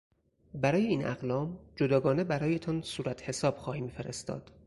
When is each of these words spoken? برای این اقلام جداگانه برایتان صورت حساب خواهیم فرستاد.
برای 0.53 0.85
این 0.85 1.05
اقلام 1.07 1.59
جداگانه 1.75 2.23
برایتان 2.23 2.81
صورت 2.81 3.21
حساب 3.29 3.57
خواهیم 3.57 3.87
فرستاد. 3.87 4.51